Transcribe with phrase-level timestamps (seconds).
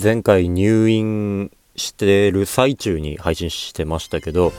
[0.00, 4.52] 前回入院してる最中に配信してましたけど、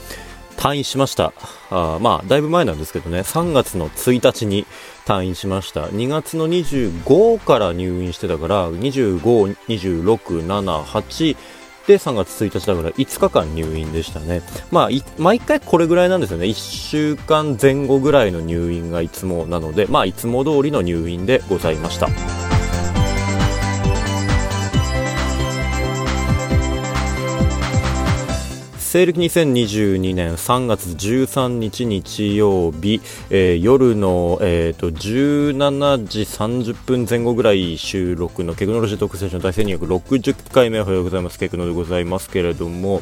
[0.58, 1.32] 退院しました。
[1.70, 4.66] あまあ、だいぶ前なんですけどね、3月の1日に
[5.06, 5.86] 退院しました。
[5.86, 11.36] 2月の25から入院してたから、25、26、7、8、
[11.86, 14.42] で3月1日だから5日間入院でしたね。
[14.70, 16.44] まあ、毎回これぐらいなんですよね。
[16.44, 22.49] 1週間前後ぐらいの入院がいつもなので、まあ、いつも通りの入院でございました。
[28.90, 41.38] 西暦2022年3月13日日曜日、えー、夜の、えーと、17時30分前後ぐらい収録のテクノロジー特製の大戦260回目おはようございます。
[41.38, 43.00] ケクノでございますけれども、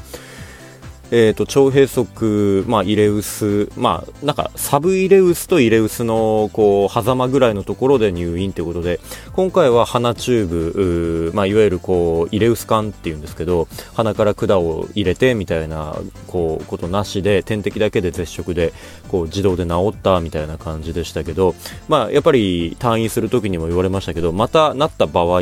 [1.10, 9.00] えーと、徴兵則、まあ、イレウス、まあ、なんかサブイレウスとイレウスのこう狭間ぐらいのところで入院ということで
[9.32, 18.74] 今回は鼻チューブ、まあ、いわゆるこうイレウス管っていうんですけど鼻から管を入れてみたいなこうことなしで点滴だけで絶食で
[19.08, 21.54] こう自動で治ったみたいな感じでしたけど、
[21.88, 25.40] まあ、やっぱり退院する時にも言われましたけどまたなった場合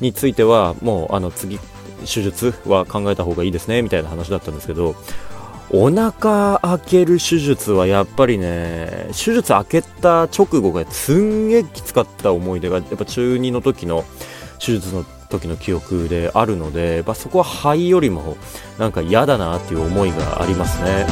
[0.00, 1.58] についてはもうあの次
[2.02, 4.94] 手術は考えた方がいいですねみたいな話だったんですけど
[5.70, 14.04] お腹開ける手術はやっぱりね手術開けた直後がすんげえきつかった思い出がやっぱ中2の時の
[14.58, 18.36] 手術の時の記憶であるので、まあ、そこは肺よりも
[18.78, 21.06] なんか嫌だなっていう思いがありますね。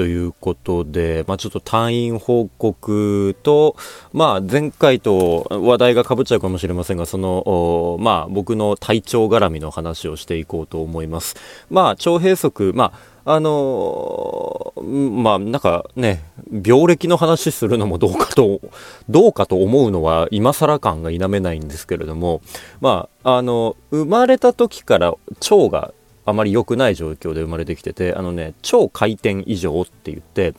[0.00, 3.76] ということで、まあ、ちょっと退院報告と、
[4.14, 11.36] まあ、前回と話題がかぶっちゃうかもしれませんが、その、まあ、僕の体調絡みの話をしていこうと思います。
[11.68, 12.94] まあ、腸閉塞、ま
[13.26, 16.22] あ、あのまあ、なんかね、
[16.64, 18.62] 病歴の話するのもどうかと、
[19.10, 22.40] どうかと思うのは今更感が否めないんですけれども、
[22.80, 25.92] まあ、あの、生まれた時から腸が
[26.30, 30.54] あまり良くない状況で生まれてきてて、あのね、超回転異常って言って、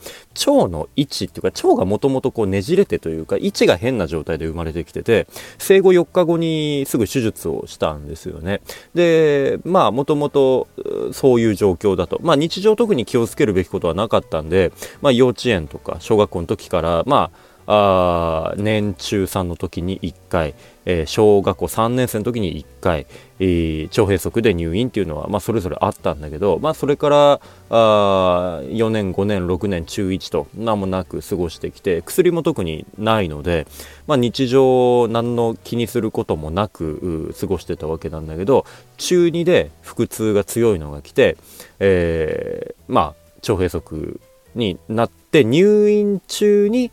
[0.46, 5.26] 腸の位置っていうか、腸がもともとこうねじれてというか、位置が変な状態で生まれてきてて、
[5.58, 8.60] 生後4日後にすぐ手術をしたんですよね。
[8.94, 10.68] で、まあ、もともと
[11.12, 12.20] そういう状況だと。
[12.22, 23.06] まあ、日常特に気をつけるべきことはなかったんで、まあ、幼稚園とか小学校の時から、まあ、あ年中3の時に1回、えー、小学校3年生の時に1回、
[23.38, 27.40] えー、腸閉塞で入院っていうのは、まあ、それぞれあったんだけど、まあ、それから
[27.70, 33.66] あ4年5年6年中1と何もなく過ごしてきて薬も特にないので、
[34.06, 41.36] まあ、日常何の気にすることもなく過ごしてたわけなんだけど中2で腹痛が強いのが来て、
[41.78, 43.14] えー、まあ
[43.48, 44.20] 腸閉塞
[44.54, 46.90] になって入院中に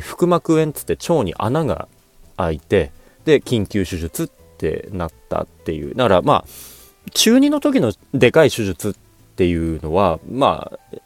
[0.00, 1.88] 腹膜炎つって腸に穴が
[2.36, 2.92] 開いて
[3.24, 4.28] で緊急手術っ
[4.58, 5.94] てなったっていう。
[5.94, 8.94] だからまあ中2の時のでかい手術っ
[9.36, 10.96] ていうのはまあ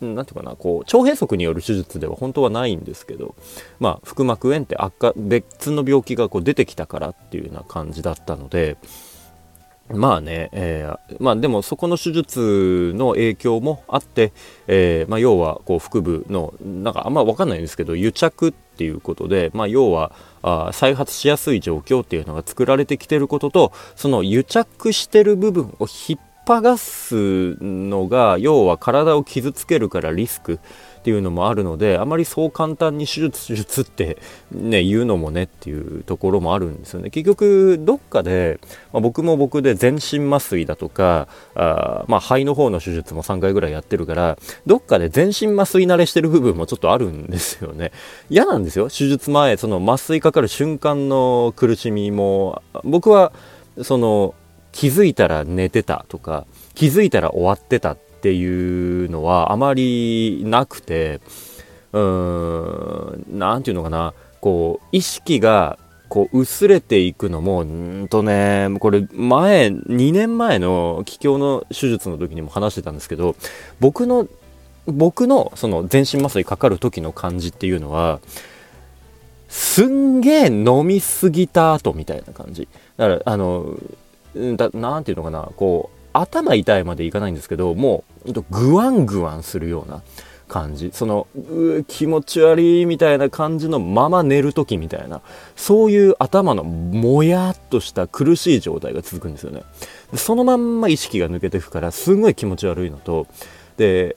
[0.00, 3.34] なんていうかなこう腸閉塞による手術では本当はないんですけど、
[3.80, 8.76] まあ、腹膜炎って悪化別の病気がこう出てきたからっていうような感じだったので
[9.88, 14.32] まあね、えー、まあでもそこの手術の影響もあって、
[14.66, 20.12] えー、まあ要はこう腹部の、なんかあんまわかんないんですけど、癒着っていうことで、まあ要は、
[20.42, 30.60] あ再発しやすい状況っていうのが作られてきてることと、その癒着してる部分を引っ張がすのが、要は体を傷つけるからリスク。
[31.00, 34.16] っていうのもあるのであまりそう簡単に手術手術って
[34.50, 37.10] ね言うのもねっていうところもあるんですよね。
[37.10, 38.58] 結局どっかで、
[38.90, 47.92] まあ、僕も僕で全身麻酔だとかあ、まあ、肺の方の手術も3回ぐらいやってるからどっかで全身麻酔慣れしてる部分もちょっとあるんですよね。
[48.30, 48.88] 嫌なんですよ。
[48.88, 52.62] 手術前その麻酔かかる瞬間の苦しみも。
[52.82, 53.34] 僕は
[53.82, 54.34] その
[54.74, 61.20] 気づいたら寝てたとか気づいたら終わってたっていうのはあまりなくて、
[61.92, 65.78] うーん、なんていうのかな、こう、意識が、
[66.08, 73.36] こう、薄れていくのも、うんとね、これ、前、2年前の気境の手術の時にも話してたんですけど、
[73.78, 74.26] 僕の、
[74.86, 78.20] 僕の、その、全身麻酔かかる時の感じっていうのは、
[79.48, 82.68] すんげえ飲みすぎた後みたいな感じ。
[82.96, 83.76] だから、あの、
[84.56, 90.02] だなんていうのかな、こう、頭痛いまでいかないんですけど、もう、ぐわんぐわんするような
[90.48, 90.90] 感じ。
[90.92, 95.20] その、う気持ち悪いみたいな感じのまま寝るときみたいな、
[95.56, 99.62] そういう頭のもやっとした苦しい状態が続くんですよね。
[100.14, 103.26] そのまんま意識が抜けていくから、すごい気持ち悪いのと、
[103.76, 104.16] で、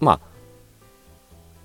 [0.00, 0.20] まあ、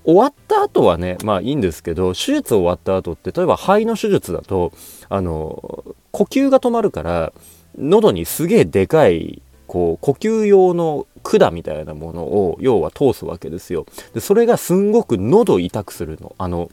[0.04, 4.74] 終わった後はね、まあいいんですけど、手術終わった後って、例えば肺の手術だと、
[5.10, 7.34] あの、呼吸が止まるから、
[7.78, 13.86] 喉にすげえでかい、こう、呼吸用の管みたいなものを、要は通すわけですよ。
[14.14, 16.36] で、それがすんごく喉痛くするの。
[16.38, 16.70] あの、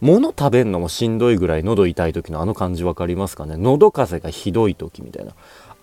[0.00, 3.56] 物食べんのもしんどいぐらい喉痛い時のあの感じ分かりますかね？
[3.56, 5.32] 喉風邪がひどい時みたいな。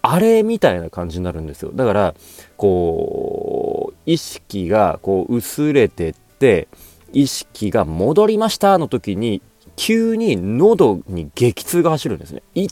[0.04, 1.72] あれみたいな感じになるんですよ。
[1.74, 2.14] だから、
[2.58, 6.68] こう、意識がこう薄れてって、
[7.12, 9.42] 意識が戻りましたの時に、
[9.76, 12.44] 急に喉に激痛が走るんですね。
[12.54, 12.68] い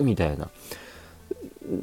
[0.00, 0.48] みたいな。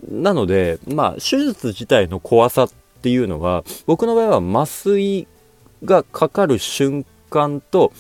[0.10, 2.70] なので、まあ、手術自体の怖さっ
[3.02, 5.28] ていうのは、僕の場合は麻酔
[5.84, 7.92] がかかる瞬間と、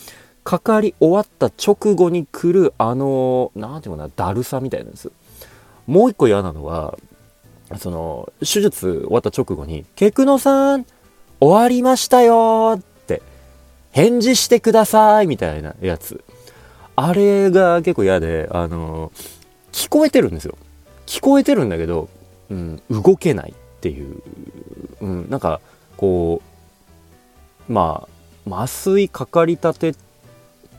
[0.44, 5.12] かかり終わった直後に来る、あの、なんていうかな、だるさみたいなんです。
[5.88, 6.98] もう一個嫌なのは、
[7.78, 10.86] その、手術終わった直後に、ケクノさん、
[11.40, 13.22] 終わりましたよって、
[13.92, 16.24] 返事してくださいみたいなやつ。
[16.95, 19.12] あれが結構嫌で、あの、
[19.80, 20.58] 聞こえてるんですよ。
[21.06, 22.10] 聞こえてるんだけど、
[22.50, 24.22] うん、動けないっていう、
[25.00, 25.62] うん、なんか
[25.96, 26.42] こ
[27.70, 28.06] うま
[28.46, 29.96] あ麻酔かかりたてっ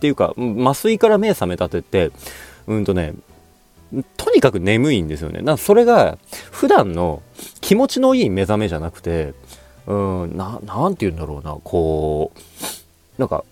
[0.00, 2.10] ていうか麻酔から目覚めたてって
[2.66, 3.14] うんとね
[4.18, 5.40] とにかく眠いんですよね。
[5.40, 6.18] なそれが
[6.50, 7.22] 普段の
[7.62, 9.32] 気持ちのいい目覚めじゃなくて、
[9.86, 12.40] うん、な、なんて言うんだろうな、こう、
[13.18, 13.44] なんか、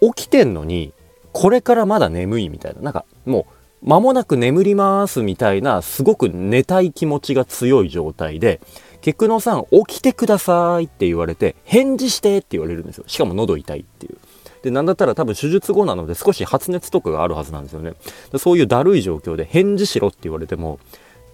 [0.00, 0.92] 起きてんのに、
[1.32, 3.44] これからまだ眠いみたいな、なんかもう、
[3.82, 8.60] 間もなく眠りますみたいな、すごく寝たい気持ちが強い状態で、
[9.00, 13.04] ケクノさん起きてくださいって言われて、返事してって言われるんですよ。
[13.08, 14.18] しかも喉痛いっていう。
[14.62, 17.94] で、なんだったら多分手術後なので少し発熱とかがあるはずなんですよね。
[18.38, 20.78] そういうだるい状況で返事しろって言われても、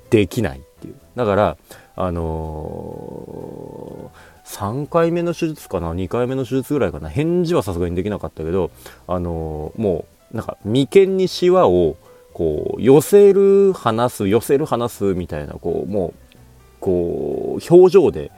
[0.09, 0.95] できないっていう。
[1.17, 1.57] だから、
[1.97, 8.71] あのー、3回目の手術かな、2回目の手術ぐらいかな、返事はさすがにできなかったけど、
[9.07, 11.97] あのー、もう、なんか眉間にシワを
[12.39, 16.37] こう寄せる話す寄せる話すみたいなこうもう
[16.79, 18.31] こう表情で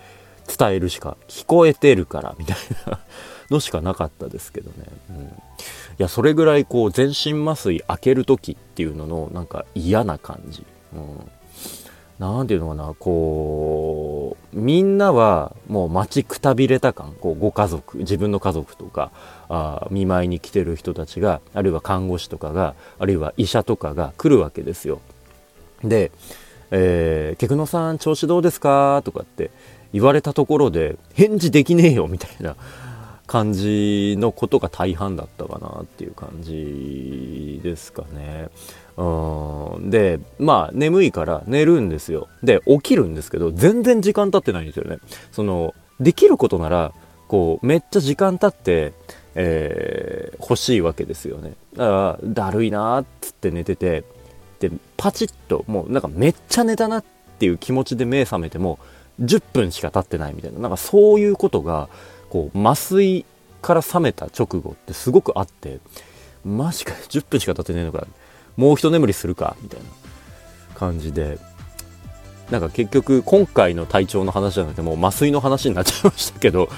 [0.59, 2.57] 伝えるしか聞こえてるからみたい
[2.87, 2.99] な
[3.51, 5.29] のしかなかったですけどね、うん、い
[5.99, 10.65] やそれぐらいこう全身麻酔開ける時っていうののなんか嫌な感じ、
[10.95, 11.31] うん。
[12.19, 14.10] 何ていうのかな、こう、
[14.53, 19.11] みんなはもう待ちくたびれた感、こう、ご家族、自分の家族とか、
[19.49, 25.01] あ見舞いに来てる人たちが、あるいは看護師とかが、あるいは医者とかが来るわけですよ。
[25.85, 26.11] で、
[26.73, 29.03] えー、ケクノさん調子どうですか？
[29.05, 29.51] とかって
[29.93, 32.57] 言われたところで、返事できねえよみたいな
[33.27, 38.49] 感じのことが大半だったかなっていう感じですかね。
[39.01, 42.29] うんで、まあ、眠いから寝るんですよ。
[42.43, 44.99] で、起きるんですけど、全然時間経ってないんですよね。
[45.33, 46.93] その、できることなら、
[47.27, 48.93] こう、めっちゃ時間経って、
[49.35, 51.55] えー、欲しいわけですよね。
[51.77, 54.05] だから、だるいなーっつって寝てて、
[54.59, 57.05] で、パチッと、もうなんかめっちゃ寝たなっ
[57.39, 58.79] ていう気持ちで目覚めても、
[59.23, 61.89] 10分しか経ってないみたいな、なんかそういうことが、
[62.29, 63.25] こう、麻酔
[63.63, 65.79] から覚めた直後ってすごくあって、
[66.45, 68.07] マジか10分しか経ってねえのか。
[68.61, 69.87] もう一眠りするかみたいな
[70.75, 71.39] 感じで。
[72.51, 76.69] なんか結局今回の体調の話じゃなくてもう麻酔の話になっちゃいましたけど。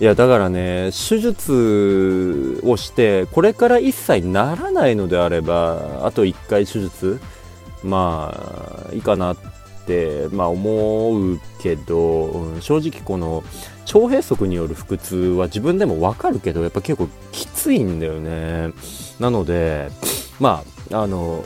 [0.00, 7.20] いやだからね手術をしてこれから一切ならないのであればあと1回手術
[7.84, 8.34] ま
[8.90, 9.36] あいいかなっ
[9.86, 13.44] てまあ思うけど、うん、正直この
[13.84, 18.72] 腸閉塞による腹痛は自分でもわかるけどやっぱ結構きついんだよね。
[19.18, 19.90] なので
[20.40, 21.44] まあ、あの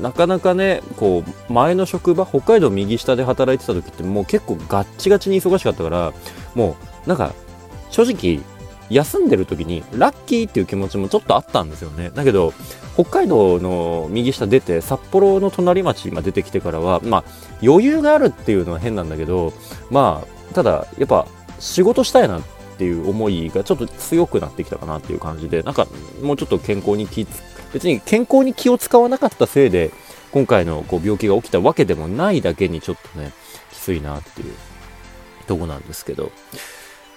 [0.00, 6.12] なかなかねこう前の職場北海道右下で働いてた時ってもう結構ガッチガチに忙しかったから
[6.54, 7.34] もうなんか
[7.90, 8.40] 正直
[8.88, 12.10] 休んでる時にラッキーっていう気持ちもちょっとあったんですよね。
[12.10, 12.52] だけど
[12.94, 17.24] 北海道の右下出て札幌の隣町が出てきてからはまあ
[17.62, 19.52] 余裕があるっていうのは変なんだけど
[19.90, 21.26] まあただやっぱ
[21.58, 22.42] 仕事したいなっ
[22.76, 25.86] ていう思いがちょっと強くなってきたかなっていう感じでなんか
[26.22, 29.90] もうちょっと健康に気付別に健康に気を使わなかったせいで、
[30.32, 33.32] 今回のこう病気が起きたわけでもないだけにちょっとね、
[33.72, 34.54] きついなっていう
[35.46, 36.32] とこなんですけど。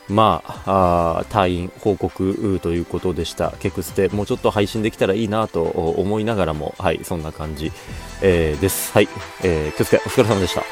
[0.08, 3.54] まあ、退院報告ということでした。
[3.60, 7.72] ケクステ、もうちょっと配信できたらいいなと思いながらも、はい、そんな感じ、
[8.22, 8.92] えー、です。
[8.94, 9.10] はい、
[9.44, 10.64] えー、気をつけ、お疲れ様でした。